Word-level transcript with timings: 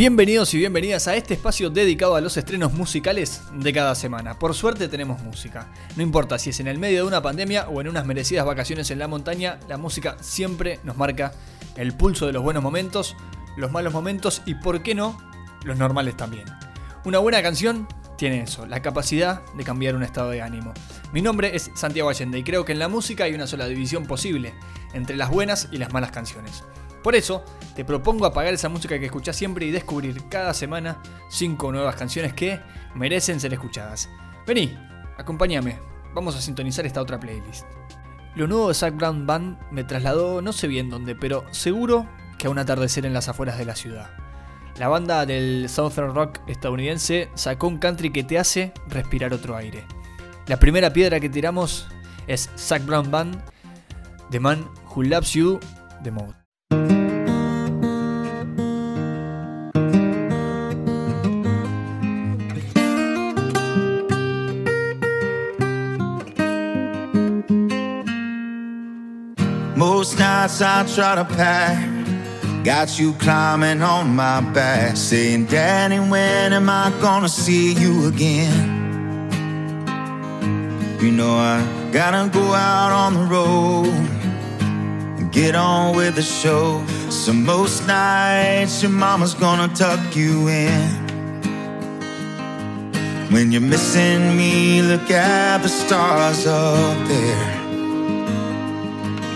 Bienvenidos 0.00 0.54
y 0.54 0.56
bienvenidas 0.56 1.08
a 1.08 1.14
este 1.14 1.34
espacio 1.34 1.68
dedicado 1.68 2.14
a 2.14 2.22
los 2.22 2.34
estrenos 2.38 2.72
musicales 2.72 3.42
de 3.52 3.70
cada 3.70 3.94
semana. 3.94 4.38
Por 4.38 4.54
suerte 4.54 4.88
tenemos 4.88 5.22
música. 5.22 5.70
No 5.94 6.02
importa 6.02 6.38
si 6.38 6.48
es 6.48 6.60
en 6.60 6.68
el 6.68 6.78
medio 6.78 7.02
de 7.02 7.08
una 7.08 7.20
pandemia 7.20 7.68
o 7.68 7.82
en 7.82 7.88
unas 7.88 8.06
merecidas 8.06 8.46
vacaciones 8.46 8.90
en 8.90 8.98
la 8.98 9.08
montaña, 9.08 9.60
la 9.68 9.76
música 9.76 10.16
siempre 10.22 10.80
nos 10.84 10.96
marca 10.96 11.34
el 11.76 11.92
pulso 11.92 12.26
de 12.26 12.32
los 12.32 12.42
buenos 12.42 12.62
momentos, 12.62 13.14
los 13.58 13.72
malos 13.72 13.92
momentos 13.92 14.40
y, 14.46 14.54
por 14.54 14.82
qué 14.82 14.94
no, 14.94 15.18
los 15.64 15.76
normales 15.76 16.16
también. 16.16 16.46
Una 17.04 17.18
buena 17.18 17.42
canción 17.42 17.86
tiene 18.16 18.44
eso, 18.44 18.64
la 18.64 18.80
capacidad 18.80 19.42
de 19.52 19.64
cambiar 19.64 19.96
un 19.96 20.02
estado 20.02 20.30
de 20.30 20.40
ánimo. 20.40 20.72
Mi 21.12 21.20
nombre 21.20 21.54
es 21.54 21.70
Santiago 21.74 22.08
Allende 22.08 22.38
y 22.38 22.42
creo 22.42 22.64
que 22.64 22.72
en 22.72 22.78
la 22.78 22.88
música 22.88 23.24
hay 23.24 23.34
una 23.34 23.46
sola 23.46 23.66
división 23.66 24.06
posible 24.06 24.54
entre 24.94 25.18
las 25.18 25.28
buenas 25.28 25.68
y 25.70 25.76
las 25.76 25.92
malas 25.92 26.10
canciones. 26.10 26.64
Por 27.02 27.14
eso, 27.14 27.44
te 27.74 27.84
propongo 27.84 28.26
apagar 28.26 28.52
esa 28.52 28.68
música 28.68 28.98
que 28.98 29.06
escuchás 29.06 29.36
siempre 29.36 29.66
y 29.66 29.70
descubrir 29.70 30.28
cada 30.28 30.52
semana 30.52 30.98
5 31.30 31.72
nuevas 31.72 31.96
canciones 31.96 32.34
que 32.34 32.60
merecen 32.94 33.40
ser 33.40 33.52
escuchadas. 33.54 34.08
Vení, 34.46 34.76
acompáñame, 35.16 35.78
vamos 36.14 36.36
a 36.36 36.40
sintonizar 36.40 36.84
esta 36.84 37.00
otra 37.00 37.18
playlist. 37.18 37.64
Lo 38.34 38.46
nuevo 38.46 38.68
de 38.68 38.74
Zack 38.74 38.96
Brown 38.96 39.26
Band 39.26 39.58
me 39.70 39.84
trasladó 39.84 40.42
no 40.42 40.52
sé 40.52 40.68
bien 40.68 40.90
dónde, 40.90 41.14
pero 41.14 41.44
seguro 41.52 42.06
que 42.38 42.46
a 42.46 42.50
un 42.50 42.58
atardecer 42.58 43.06
en 43.06 43.14
las 43.14 43.28
afueras 43.28 43.58
de 43.58 43.64
la 43.64 43.76
ciudad. 43.76 44.10
La 44.78 44.88
banda 44.88 45.26
del 45.26 45.68
Southern 45.68 46.14
Rock 46.14 46.40
estadounidense 46.46 47.28
sacó 47.34 47.66
un 47.66 47.78
country 47.78 48.10
que 48.10 48.24
te 48.24 48.38
hace 48.38 48.72
respirar 48.88 49.32
otro 49.32 49.56
aire. 49.56 49.84
La 50.46 50.58
primera 50.58 50.92
piedra 50.92 51.20
que 51.20 51.28
tiramos 51.28 51.88
es 52.26 52.50
Zack 52.56 52.84
Brown 52.86 53.10
Band, 53.10 53.42
The 54.30 54.40
Man 54.40 54.66
Who 54.94 55.02
Loves 55.02 55.32
You, 55.32 55.60
The 56.02 56.10
Most. 56.10 56.39
Nights 70.40 70.62
I 70.62 70.86
try 70.94 71.14
to 71.16 71.24
pack. 71.24 72.64
Got 72.64 72.98
you 72.98 73.12
climbing 73.14 73.82
on 73.82 74.16
my 74.16 74.40
back, 74.52 74.96
saying, 74.96 75.46
Daddy, 75.46 75.98
when 75.98 76.54
am 76.54 76.70
I 76.70 76.90
gonna 77.02 77.28
see 77.28 77.74
you 77.74 78.08
again? 78.08 78.78
You 80.98 81.10
know 81.12 81.34
I 81.34 81.56
gotta 81.92 82.30
go 82.30 82.54
out 82.54 82.92
on 82.92 83.14
the 83.18 83.26
road 83.36 83.94
and 85.18 85.30
get 85.30 85.54
on 85.54 85.94
with 85.94 86.14
the 86.14 86.22
show. 86.22 86.84
So 87.10 87.32
most 87.34 87.86
nights 87.86 88.82
your 88.82 88.92
mama's 88.92 89.34
gonna 89.34 89.68
tuck 89.74 90.16
you 90.16 90.48
in. 90.48 90.88
When 93.30 93.52
you're 93.52 93.68
missing 93.74 94.36
me, 94.38 94.80
look 94.82 95.10
at 95.10 95.58
the 95.62 95.68
stars 95.68 96.46
up 96.46 97.08
there. 97.08 97.79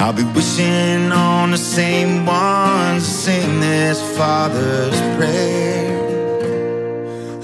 I'll 0.00 0.12
be 0.12 0.22
wishing 0.22 1.10
on 1.10 1.50
the 1.50 1.58
same 1.58 2.24
ones 2.24 3.04
to 3.04 3.10
sing 3.10 3.60
this 3.60 4.00
Father's 4.16 5.00
prayer. 5.16 5.98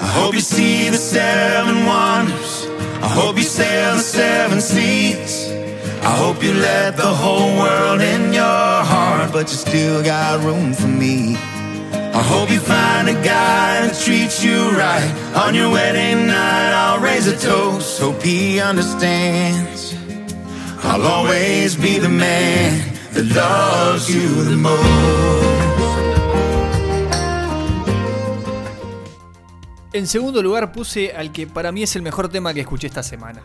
I 0.01 0.07
hope 0.07 0.35
you 0.35 0.41
see 0.41 0.89
the 0.89 0.97
seven 0.97 1.85
wonders. 1.85 2.67
I 3.03 3.09
hope 3.09 3.37
you 3.37 3.43
sail 3.43 3.97
the 3.97 4.03
seven 4.03 4.61
seas. 4.61 5.51
I 6.03 6.17
hope 6.17 6.45
you 6.45 6.55
let 6.55 6.97
the 6.97 7.13
whole 7.23 7.57
world 7.59 8.01
in 8.01 8.33
your 8.33 8.45
heart, 8.45 9.33
but 9.33 9.51
you 9.51 9.57
still 9.57 10.05
got 10.05 10.45
room 10.45 10.75
for 10.75 10.87
me. 10.87 11.35
I 11.35 12.23
hope 12.23 12.51
you 12.51 12.61
find 12.61 13.09
a 13.09 13.15
guy 13.15 13.85
that 13.85 14.01
treats 14.05 14.45
you 14.45 14.71
right. 14.71 15.13
On 15.35 15.57
your 15.57 15.71
wedding 15.71 16.29
night, 16.29 16.73
I'll 16.73 17.01
raise 17.01 17.27
a 17.27 17.37
toast. 17.37 18.01
Hope 18.01 18.23
he 18.23 18.61
understands. 18.61 20.04
I'll 20.85 21.07
always 21.07 21.77
be 21.77 21.99
the 21.99 22.09
man 22.09 22.93
that 23.15 23.25
loves 23.35 24.09
you 24.09 24.45
the 24.45 24.57
most. 24.57 24.85
En 29.93 30.09
segundo 30.09 30.43
lugar 30.43 30.73
puse 30.73 31.13
al 31.13 31.31
que 31.33 31.47
para 31.47 31.71
mí 31.71 31.85
es 31.85 31.95
el 31.97 32.03
mejor 32.03 32.29
tema 32.29 32.53
que 32.53 32.61
escuché 32.61 32.89
esta 32.89 33.03
semana. 33.03 33.43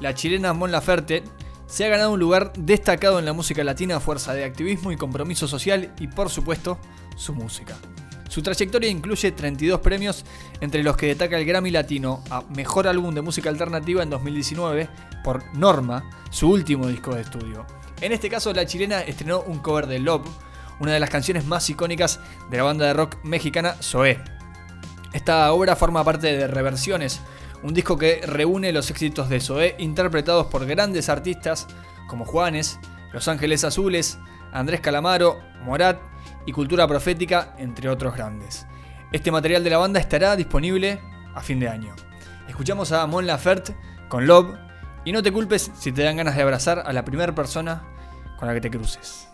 La 0.00 0.14
chilena 0.14 0.52
Mon 0.54 0.72
Laferte 0.72 1.22
se 1.66 1.84
ha 1.84 1.88
ganado 1.88 2.12
un 2.12 2.20
lugar 2.20 2.52
destacado 2.56 3.18
en 3.18 3.26
la 3.26 3.34
música 3.34 3.62
latina 3.62 3.96
a 3.96 4.00
fuerza 4.00 4.32
de 4.32 4.44
activismo 4.44 4.92
y 4.92 4.96
compromiso 4.96 5.46
social 5.46 5.92
y 6.00 6.08
por 6.08 6.30
supuesto 6.30 6.78
su 7.16 7.34
música. 7.34 7.76
Su 8.30 8.42
trayectoria 8.42 8.88
incluye 8.88 9.32
32 9.32 9.80
premios, 9.80 10.24
entre 10.60 10.84
los 10.84 10.96
que 10.96 11.06
destaca 11.06 11.36
el 11.36 11.44
Grammy 11.44 11.72
Latino 11.72 12.22
a 12.30 12.42
Mejor 12.42 12.86
Álbum 12.86 13.12
de 13.12 13.22
Música 13.22 13.50
Alternativa 13.50 14.04
en 14.04 14.10
2019 14.10 14.88
por 15.24 15.42
Norma, 15.56 16.08
su 16.30 16.48
último 16.48 16.86
disco 16.86 17.12
de 17.12 17.22
estudio. 17.22 17.66
En 18.00 18.12
este 18.12 18.30
caso, 18.30 18.52
la 18.52 18.66
chilena 18.66 19.00
estrenó 19.00 19.40
un 19.40 19.58
cover 19.58 19.88
de 19.88 19.98
Love, 19.98 20.28
una 20.78 20.92
de 20.92 21.00
las 21.00 21.10
canciones 21.10 21.44
más 21.44 21.68
icónicas 21.70 22.20
de 22.48 22.58
la 22.58 22.62
banda 22.62 22.86
de 22.86 22.92
rock 22.92 23.16
mexicana 23.24 23.74
Zoé. 23.82 24.22
Esta 25.12 25.52
obra 25.52 25.74
forma 25.74 26.04
parte 26.04 26.36
de 26.36 26.46
Reversiones, 26.46 27.20
un 27.64 27.74
disco 27.74 27.98
que 27.98 28.20
reúne 28.24 28.72
los 28.72 28.92
éxitos 28.92 29.28
de 29.28 29.40
Zoé 29.40 29.74
interpretados 29.80 30.46
por 30.46 30.66
grandes 30.66 31.08
artistas 31.08 31.66
como 32.08 32.24
Juanes, 32.24 32.78
Los 33.12 33.26
Ángeles 33.26 33.64
Azules, 33.64 34.18
Andrés 34.52 34.80
Calamaro, 34.80 35.40
Morat 35.64 35.98
y 36.46 36.52
Cultura 36.52 36.86
Profética, 36.86 37.54
entre 37.58 37.88
otros 37.88 38.14
grandes. 38.14 38.66
Este 39.12 39.30
material 39.30 39.64
de 39.64 39.70
la 39.70 39.78
banda 39.78 40.00
estará 40.00 40.36
disponible 40.36 41.00
a 41.34 41.40
fin 41.40 41.60
de 41.60 41.68
año. 41.68 41.94
Escuchamos 42.48 42.92
a 42.92 43.06
Mon 43.06 43.26
Laferte 43.26 43.76
con 44.08 44.26
Love 44.26 44.56
y 45.04 45.12
no 45.12 45.22
te 45.22 45.32
culpes 45.32 45.70
si 45.74 45.92
te 45.92 46.02
dan 46.02 46.16
ganas 46.16 46.36
de 46.36 46.42
abrazar 46.42 46.82
a 46.84 46.92
la 46.92 47.04
primera 47.04 47.34
persona 47.34 47.82
con 48.38 48.48
la 48.48 48.54
que 48.54 48.60
te 48.60 48.70
cruces. 48.70 49.29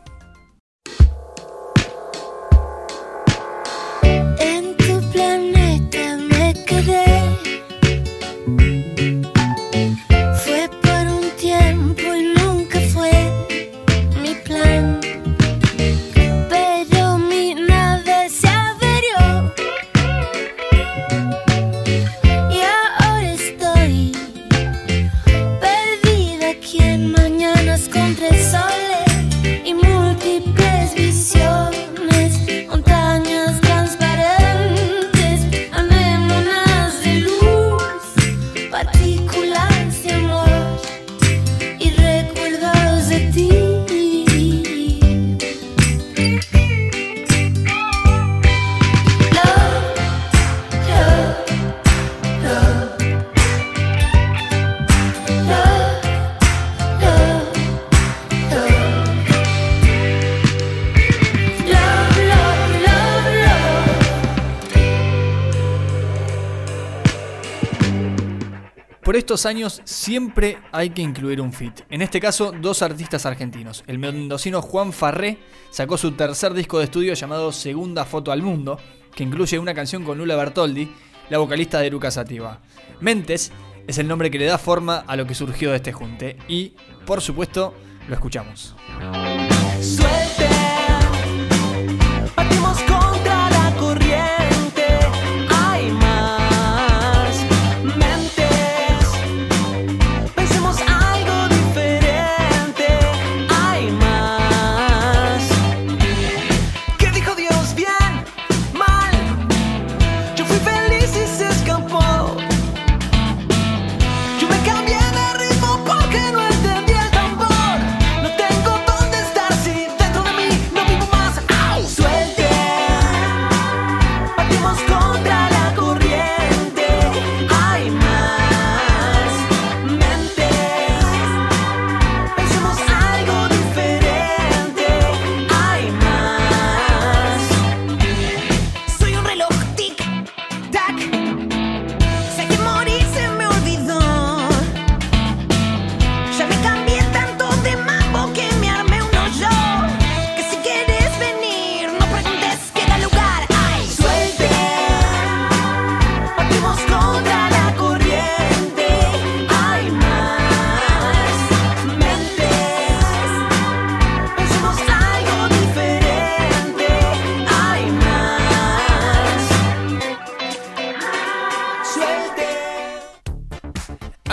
Estos 69.37 69.51
años 69.51 69.83
siempre 69.85 70.57
hay 70.73 70.89
que 70.89 71.03
incluir 71.03 71.43
un 71.43 71.53
feat. 71.53 71.83
En 71.91 72.01
este 72.01 72.21
caso, 72.21 72.53
dos 72.59 72.81
artistas 72.81 73.27
argentinos. 73.27 73.85
El 73.87 73.99
mendocino 73.99 74.63
Juan 74.63 74.95
Farré 74.95 75.37
sacó 75.71 75.99
su 75.99 76.13
tercer 76.13 76.55
disco 76.55 76.79
de 76.79 76.85
estudio 76.85 77.13
llamado 77.13 77.53
Segunda 77.53 78.07
Foto 78.07 78.33
al 78.33 78.41
Mundo, 78.41 78.79
que 79.15 79.25
incluye 79.25 79.59
una 79.59 79.75
canción 79.75 80.05
con 80.05 80.17
Lula 80.17 80.37
Bertoldi, 80.37 80.91
la 81.29 81.37
vocalista 81.37 81.81
de 81.81 81.89
Eruca 81.89 82.11
Sativa. 82.11 82.63
Mentes 83.01 83.53
es 83.87 83.99
el 83.99 84.09
nombre 84.09 84.31
que 84.31 84.39
le 84.39 84.47
da 84.47 84.57
forma 84.57 85.05
a 85.07 85.17
lo 85.17 85.27
que 85.27 85.35
surgió 85.35 85.69
de 85.69 85.77
este 85.77 85.93
junte 85.93 86.39
y, 86.49 86.73
por 87.05 87.21
supuesto, 87.21 87.75
lo 88.09 88.15
escuchamos. 88.15 88.75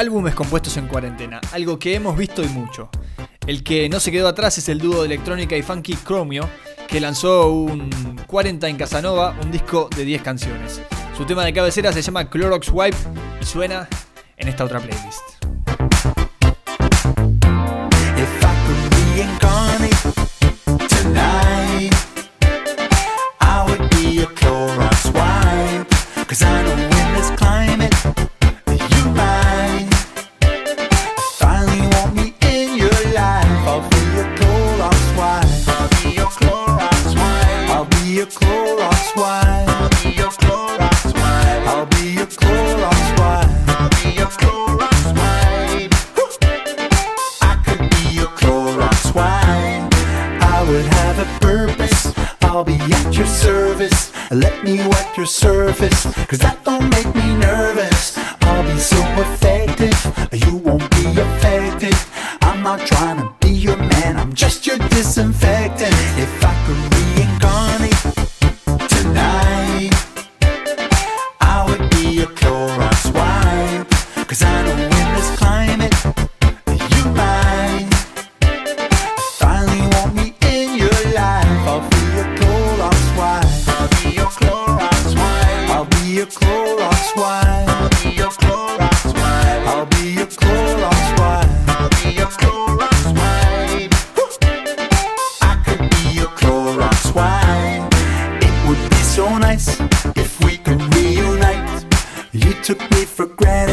Álbumes 0.03 0.35
compuestos 0.35 0.75
en 0.75 0.87
cuarentena, 0.87 1.39
algo 1.53 1.79
que 1.79 1.95
hemos 1.95 2.17
visto 2.17 2.43
y 2.43 2.47
mucho. 2.49 2.89
El 3.47 3.63
que 3.63 3.87
no 3.87 4.01
se 4.01 4.11
quedó 4.11 4.27
atrás 4.27 4.57
es 4.57 4.67
el 4.67 4.77
dúo 4.79 4.99
de 4.99 5.05
electrónica 5.05 5.55
y 5.55 5.61
funky 5.61 5.95
Chromio, 5.95 6.49
que 6.89 6.99
lanzó 6.99 7.49
un 7.49 8.19
40 8.27 8.67
en 8.67 8.75
Casanova, 8.75 9.33
un 9.41 9.49
disco 9.49 9.87
de 9.95 10.03
10 10.03 10.21
canciones. 10.21 10.81
Su 11.17 11.25
tema 11.25 11.45
de 11.45 11.53
cabecera 11.53 11.93
se 11.93 12.01
llama 12.01 12.29
Clorox 12.29 12.69
Wipe 12.69 12.97
y 13.41 13.45
suena 13.45 13.87
en 14.35 14.49
esta 14.49 14.65
otra 14.65 14.81
playlist. 14.81 15.32
Your 55.23 55.27
surface. 55.27 56.03
Cause 56.27 56.39
that 56.39 56.59
don't 56.65 56.89
make 56.89 57.07
me 57.15 57.35
nervous. 57.37 58.17
I'll 58.41 58.63
be 58.63 58.77
so 58.77 58.99
effective. 59.23 59.95
You 60.33 60.57
won't 60.57 60.89
be 60.91 61.05
affected. 61.17 61.95
I'm 62.41 62.61
not 62.61 62.85
trying 62.85 63.19
to 63.21 63.33
be 63.39 63.53
your 63.53 63.77
man. 63.77 64.17
I'm 64.17 64.33
just 64.33 64.67
your 64.67 64.72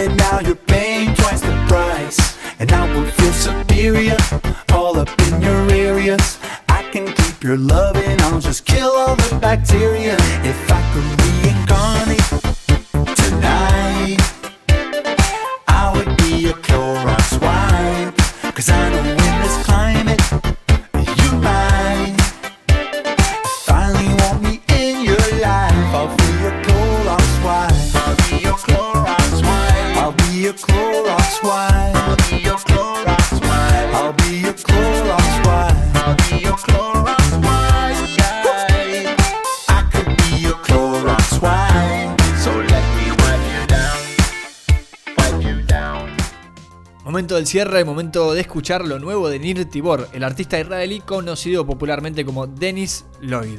granted, 0.00 0.18
now 0.18 0.40
you're 0.40 0.54
paying 0.54 1.14
twice 1.14 1.40
the 1.40 1.64
price. 1.68 2.38
And 2.58 2.72
I 2.72 2.92
will 2.94 3.10
feel 3.10 3.32
superior 3.32 4.16
all 4.72 4.98
up 4.98 5.08
in 5.26 5.42
your 5.42 5.70
areas. 5.70 6.38
I 6.68 6.82
can 6.90 7.06
keep 7.12 7.42
your 7.42 7.56
loving, 7.56 8.20
I'll 8.22 8.40
just 8.40 8.64
kill 8.64 8.90
all 8.90 9.16
the 9.16 9.38
bacteria. 9.40 10.16
Momento 47.10 47.34
del 47.34 47.48
cierre, 47.48 47.84
momento 47.84 48.34
de 48.34 48.40
escuchar 48.40 48.86
lo 48.86 49.00
nuevo 49.00 49.28
de 49.28 49.40
Nir 49.40 49.64
Tibor, 49.64 50.08
el 50.12 50.22
artista 50.22 50.60
israelí 50.60 51.00
conocido 51.00 51.66
popularmente 51.66 52.24
como 52.24 52.46
Dennis 52.46 53.04
Lloyd. 53.20 53.58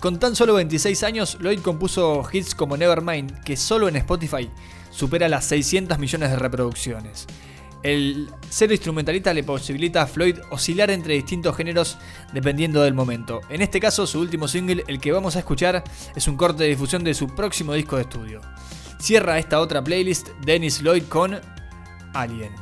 Con 0.00 0.18
tan 0.18 0.34
solo 0.34 0.54
26 0.54 1.02
años, 1.02 1.36
Lloyd 1.38 1.60
compuso 1.60 2.26
hits 2.32 2.54
como 2.54 2.74
Nevermind, 2.78 3.44
que 3.44 3.58
solo 3.58 3.88
en 3.88 3.96
Spotify 3.96 4.48
supera 4.88 5.28
las 5.28 5.44
600 5.44 5.98
millones 5.98 6.30
de 6.30 6.38
reproducciones. 6.38 7.26
El 7.82 8.30
ser 8.48 8.72
instrumentalista 8.72 9.34
le 9.34 9.44
posibilita 9.44 10.00
a 10.00 10.06
Floyd 10.06 10.38
oscilar 10.48 10.90
entre 10.90 11.12
distintos 11.12 11.54
géneros 11.54 11.98
dependiendo 12.32 12.80
del 12.80 12.94
momento. 12.94 13.42
En 13.50 13.60
este 13.60 13.78
caso, 13.78 14.06
su 14.06 14.20
último 14.20 14.48
single, 14.48 14.84
el 14.86 15.00
que 15.00 15.12
vamos 15.12 15.36
a 15.36 15.40
escuchar, 15.40 15.84
es 16.14 16.28
un 16.28 16.38
corte 16.38 16.62
de 16.62 16.70
difusión 16.70 17.04
de 17.04 17.12
su 17.12 17.26
próximo 17.26 17.74
disco 17.74 17.96
de 17.96 18.02
estudio. 18.02 18.40
Cierra 18.98 19.38
esta 19.38 19.60
otra 19.60 19.84
playlist 19.84 20.28
Dennis 20.46 20.80
Lloyd 20.80 21.04
con 21.10 21.38
Alien. 22.16 22.52